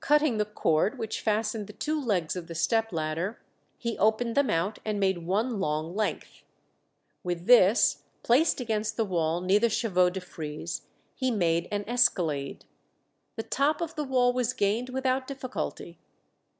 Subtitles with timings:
[0.00, 3.38] Cutting the cord which fastened the two legs of the step ladder,
[3.78, 6.42] he opened them out and made one long length;
[7.22, 12.64] with this, placed against the wall near the chevaux de frise, he made an escalade.
[13.36, 16.00] The top of the wall was gained without difficulty.